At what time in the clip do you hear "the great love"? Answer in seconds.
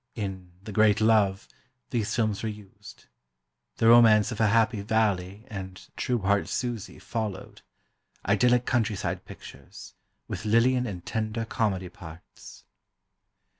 0.63-1.47